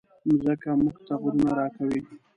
مځکه 0.27 0.71
موږ 0.81 0.97
ته 1.05 1.13
غرونه 1.21 1.51
راکوي. 1.59 2.01